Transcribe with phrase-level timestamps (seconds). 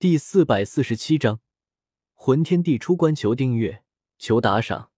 [0.00, 1.40] 第四百四十七章
[2.14, 3.84] 魂天地出关，求订阅，
[4.16, 4.90] 求打赏。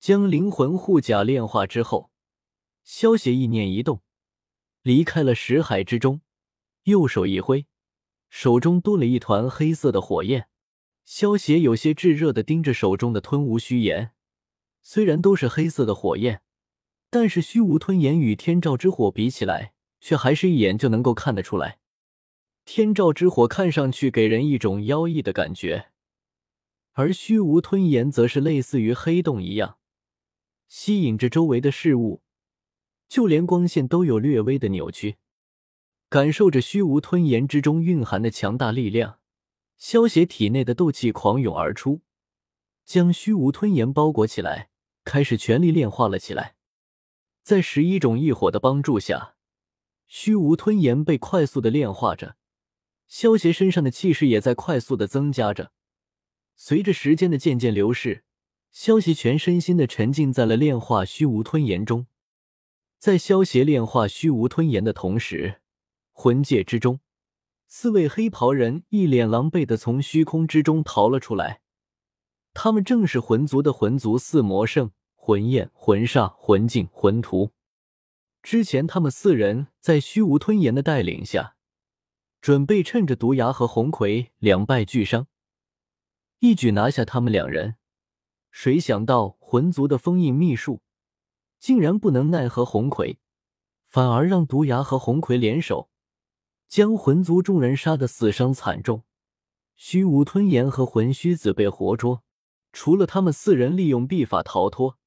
[0.00, 2.10] 将灵魂护甲炼化之后，
[2.82, 4.00] 萧协意念一动，
[4.80, 6.22] 离开了识海之中，
[6.84, 7.66] 右手一挥，
[8.30, 10.48] 手中多了一团黑色的火焰。
[11.04, 14.12] 萧协有些炙热的盯着手中的吞无虚炎，
[14.80, 16.40] 虽然都是黑色的火焰，
[17.10, 21.80] 但是虚无吞炎与天照之火比起来，却还是一眼就能够看得出来。
[22.64, 25.90] 天照之火看上去给人一种妖异的感觉，
[26.92, 29.78] 而虚无吞炎则是类似于黑洞一样，
[30.66, 32.22] 吸引着周围的事物，
[33.08, 35.16] 就连光线都有略微的扭曲。
[36.08, 39.18] 感受着虚无吞炎之中蕴含的强大力量，
[39.76, 42.02] 萧邪体内的斗气狂涌而出，
[42.84, 44.70] 将虚无吞炎包裹起来，
[45.04, 46.56] 开始全力炼化了起来。
[47.42, 49.34] 在十一种异火的帮助下，
[50.06, 52.36] 虚无吞炎被快速的炼化着。
[53.16, 55.70] 萧协身上的气势也在快速的增加着，
[56.56, 58.24] 随着时间的渐渐流逝，
[58.72, 62.08] 萧协全身心的沉浸在了炼化虚无吞炎中。
[62.98, 65.60] 在萧协炼化虚无吞炎的同时，
[66.10, 66.98] 魂界之中，
[67.68, 71.60] 四位黑袍人一脸狼狈的从虚空之中逃了出来。
[72.52, 77.52] 他们正是魂族的魂族四魔圣：魂焰、魂煞、魂镜、魂图。
[78.42, 81.53] 之前他们四人在虚无吞炎的带领下。
[82.44, 85.28] 准备趁着毒牙和红葵两败俱伤，
[86.40, 87.76] 一举拿下他们两人。
[88.50, 90.82] 谁想到魂族的封印秘术
[91.58, 93.18] 竟然不能奈何红葵，
[93.88, 95.88] 反而让毒牙和红葵联手，
[96.68, 99.04] 将魂族众人杀得死伤惨重。
[99.74, 102.22] 虚无吞炎和魂虚子被活捉，
[102.74, 104.98] 除了他们四人利用秘法逃脱，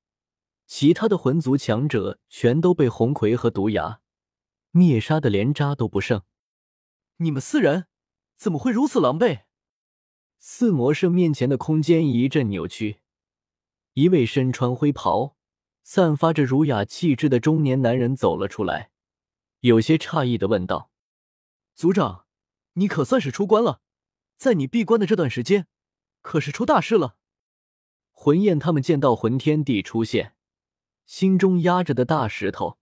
[0.65, 3.99] 其他的魂族强者全都被红葵和毒牙
[4.71, 6.23] 灭杀的连渣都不剩。
[7.17, 7.87] 你们四人
[8.35, 9.45] 怎么会如此狼狈？
[10.37, 12.99] 四魔圣面前的空间一阵扭曲，
[13.93, 15.35] 一位身穿灰袍、
[15.81, 18.91] 散发着儒雅气质的中年男人走了出来，
[19.61, 20.91] 有些诧异的问道
[21.73, 22.25] ：“族长，
[22.73, 23.81] 你可算是出关了？
[24.37, 25.65] 在你闭关的这段时间，
[26.21, 27.17] 可是出大事了？”
[28.13, 30.35] 魂焰他们见到魂天帝出现，
[31.07, 32.77] 心中压着的大石头，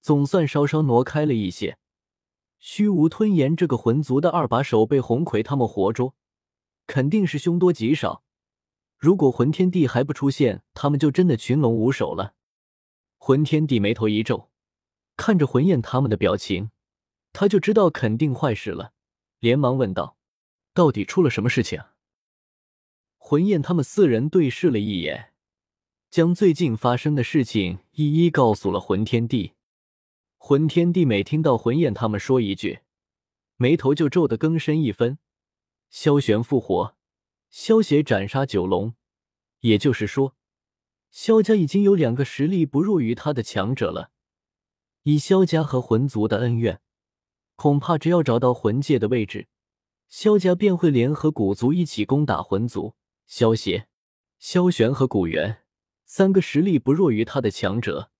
[0.00, 1.78] 总算稍稍挪开了一些。
[2.58, 6.14] 虚无吞炎这个魂族的二把手被红葵他们活捉，
[6.86, 8.22] 肯定是凶多吉少。
[8.96, 12.34] 如果魂天帝还不出现，他们就真的群龙无首了。
[13.18, 14.50] 魂天帝眉头一皱，
[15.16, 16.70] 看着魂焰他们的表情，
[17.32, 18.92] 他就知道肯定坏事了，
[19.40, 20.16] 连忙问道
[20.72, 21.82] ：“到底出了什么事情？”
[23.18, 25.32] 魂焰他们四人对视了一眼，
[26.10, 29.55] 将最近发生的事情一一告诉了魂天帝。
[30.38, 32.80] 魂天帝每听到魂焰他们说一句，
[33.56, 35.18] 眉头就皱得更深一分。
[35.90, 36.96] 萧玄复活，
[37.50, 38.94] 萧协斩杀九龙，
[39.60, 40.36] 也就是说，
[41.10, 44.12] 萧家已经有两个实力不弱于他的强者了。
[45.02, 46.80] 以萧家和魂族的恩怨，
[47.54, 49.48] 恐怕只要找到魂界的位置，
[50.08, 52.94] 萧家便会联合古族一起攻打魂族。
[53.26, 53.88] 萧协、
[54.38, 55.64] 萧玄和古元
[56.04, 58.10] 三个实力不弱于他的强者，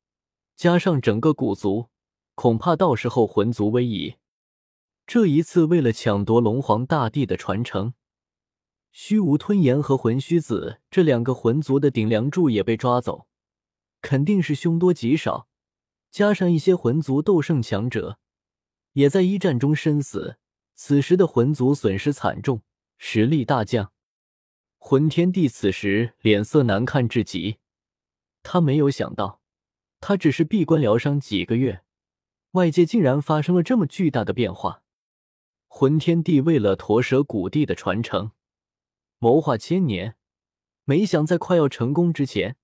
[0.56, 1.90] 加上整个古族。
[2.36, 4.16] 恐怕到时候魂族危矣。
[5.06, 7.94] 这一次，为了抢夺龙皇大帝的传承，
[8.92, 13.26] 虚无吞炎和魂虚子这两个魂族的顶梁柱也被抓走，
[14.02, 15.48] 肯定是凶多吉少。
[16.10, 18.18] 加上一些魂族斗圣强者
[18.92, 20.36] 也在一战中身死，
[20.74, 22.60] 此时的魂族损失惨重，
[22.98, 23.92] 实力大降。
[24.76, 27.56] 魂天帝此时脸色难看至极，
[28.42, 29.40] 他没有想到，
[30.00, 31.82] 他只是闭关疗伤几个月。
[32.56, 34.82] 外界竟然发生了这么巨大的变化！
[35.68, 38.30] 魂天帝为了驼蛇古帝的传承，
[39.18, 40.16] 谋划千年，
[40.84, 42.56] 没想在快要成功之前，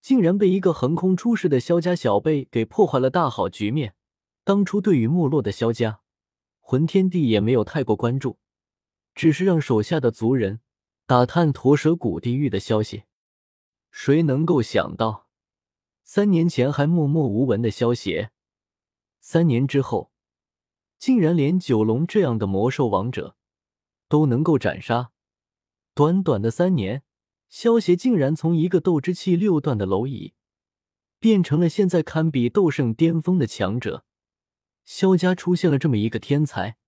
[0.00, 3.94] 竟然被一个横空出世的萧家小辈给破坏了大好局面。
[4.42, 6.00] 当初对于没落的萧家，
[6.58, 8.38] 魂天帝也没有太过关注，
[9.14, 10.58] 只是让手下的族人
[11.06, 13.04] 打探驼蛇古地狱的消息。
[13.92, 15.28] 谁能够想到，
[16.02, 18.32] 三年前还默默无闻的萧协。
[19.20, 20.10] 三年之后，
[20.98, 23.36] 竟然连九龙这样的魔兽王者
[24.08, 25.12] 都能够斩杀。
[25.94, 27.02] 短短的三年，
[27.48, 30.34] 萧协竟然从一个斗之气六段的蝼蚁，
[31.18, 34.04] 变成了现在堪比斗圣巅峰的强者。
[34.84, 36.78] 萧家出现了这么一个天才，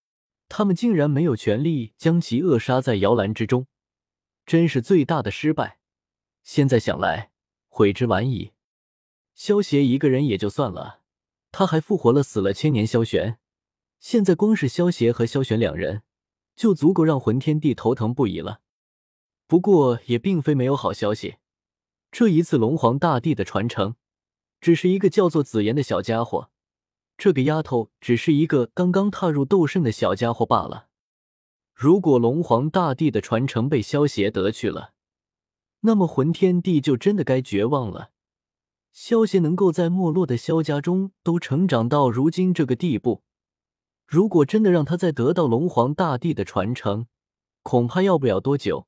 [0.49, 3.67] 他们竟然没有权利将其扼杀在摇篮之中，
[4.46, 5.78] 真是最大的失败。
[6.43, 7.31] 现在想来，
[7.69, 8.52] 悔之晚矣。
[9.35, 11.01] 萧协一个人也就算了。
[11.52, 13.38] 他还复活了死了千年萧玄，
[14.00, 16.02] 现在光是萧协和萧玄两人，
[16.56, 18.60] 就足够让魂天帝头疼不已了。
[19.46, 21.37] 不过也并非没有好消息，
[22.10, 23.96] 这一次龙皇大帝的传承，
[24.60, 26.50] 只是一个叫做紫妍的小家伙。
[27.19, 30.88] 这个丫头只是一个刚刚踏入斗圣的小家伙罢了。
[31.75, 34.94] 如果龙皇大帝的传承被萧协得去了，
[35.81, 38.10] 那么魂天帝就真的该绝望了。
[38.93, 43.23] 萧协能够在没落的萧家中都成长到如今这个地步，
[44.06, 47.06] 如果真的让他再得到龙皇大帝的传承，
[47.62, 48.87] 恐怕要不了多久，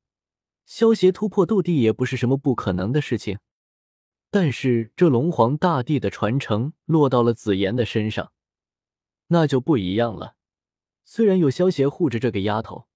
[0.66, 3.38] 萧协突破斗帝也不是什么不可能的事情。
[4.30, 8.32] 但是这龙皇大帝的传承落到了紫妍的身上，
[9.28, 10.34] 那就不一样了。
[11.04, 12.86] 虽然有萧协护着这个丫头，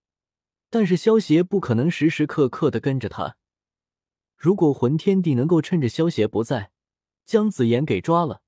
[0.68, 3.36] 但是萧协不可能时时刻刻的跟着她。
[4.36, 6.70] 如果魂天帝能够趁着萧协不在，
[7.28, 8.40] 将紫妍给抓了，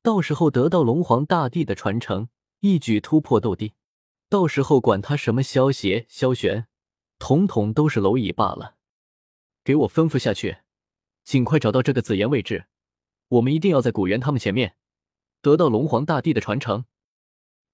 [0.00, 2.28] 到时候得到龙皇大帝的传承，
[2.60, 3.72] 一举突破斗帝，
[4.28, 6.68] 到时候管他什么萧邪、萧玄，
[7.18, 8.76] 统统都是蝼蚁罢了。
[9.64, 10.58] 给我吩咐下去，
[11.24, 12.66] 尽快找到这个紫妍位置，
[13.26, 14.76] 我们一定要在古元他们前面
[15.40, 16.84] 得到龙皇大帝的传承。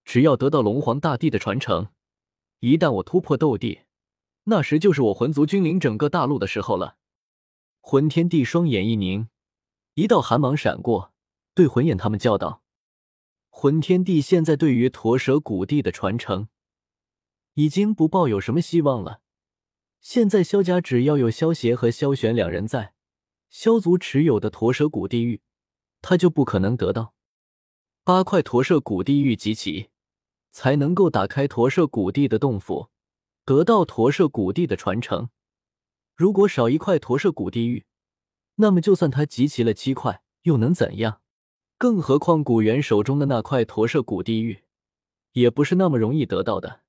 [0.06, 1.88] 只要得到龙皇大帝的传承，
[2.60, 3.80] 一旦我突破斗帝，
[4.44, 6.96] 那时就是我魂族君临整个大陆的时候了。
[7.82, 9.28] 魂天帝双眼一凝，
[9.98, 11.12] 一道寒芒闪过，
[11.54, 12.62] 对魂眼他们叫道
[13.50, 16.46] ：“魂天帝现在对于驼蛇古地的传承，
[17.54, 19.22] 已经不抱有什么希望了。
[20.00, 22.94] 现在萧家只要有萧协和萧玄两人在，
[23.50, 25.42] 萧族持有的驼蛇古地狱，
[26.00, 27.14] 他就不可能得到
[28.04, 29.90] 八块驼蛇古地狱集齐。”
[30.52, 32.88] 才能够打开驼舍古地的洞府，
[33.44, 35.30] 得到驼舍古地的传承。
[36.14, 37.84] 如果少一块驼舍古地狱，
[38.60, 41.20] 那么就算他集齐了七块，又能怎样？
[41.76, 44.64] 更何况古元手中的那块驼舍古地狱，
[45.32, 46.80] 也不是那么容易得到的。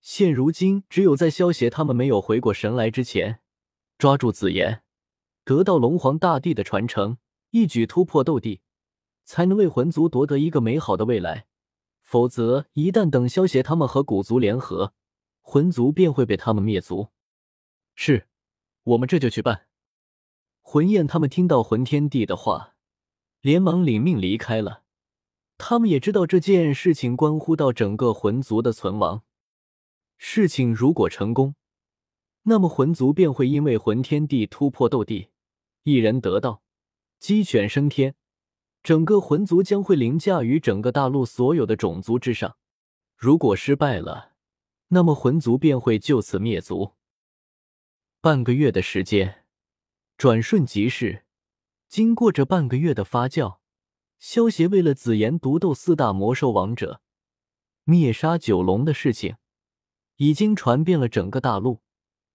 [0.00, 3.40] 现如今，只有在萧协他们没有回过神来之前，
[3.98, 4.82] 抓住紫妍，
[5.44, 7.18] 得到龙皇大帝的传承，
[7.50, 8.62] 一举突破斗帝，
[9.24, 11.46] 才能为魂族夺得一个美好的未来。
[12.00, 14.94] 否则，一旦等萧协他们和古族联合，
[15.42, 17.08] 魂族便会被他们灭族。
[17.94, 18.28] 是，
[18.84, 19.67] 我们这就去办。
[20.70, 22.74] 魂焰他们听到魂天帝的话，
[23.40, 24.82] 连忙领命离开了。
[25.56, 29.22] 他们也知道这件事情关乎到整个魂族的存亡。
[30.18, 31.54] 事情如果成功，
[32.42, 35.30] 那么魂族便会因为魂天帝突破斗帝，
[35.84, 36.60] 一人得道，
[37.18, 38.14] 鸡犬升天。
[38.82, 42.58] 整个魂族将会凌驾于整个大陆所有的种族之上。
[43.16, 44.32] 如果失败了，
[44.88, 46.92] 那么魂族便会就此灭族。
[48.20, 49.46] 半个月的时间
[50.18, 51.24] 转瞬即逝，
[51.88, 53.58] 经过这半个月的发酵，
[54.18, 57.00] 萧协为了紫炎独斗四大魔兽王者、
[57.84, 59.36] 灭杀九龙的事情，
[60.16, 61.82] 已经传遍了整个大陆。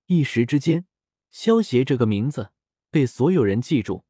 [0.06, 0.86] 一时之间，
[1.30, 2.52] 萧协这个名字
[2.90, 4.06] 被所有人记住。